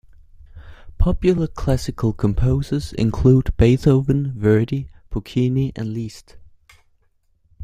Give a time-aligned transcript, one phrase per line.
[0.97, 6.37] Popular classical composers include Beethoven, Verdi, Puccini and Liszt.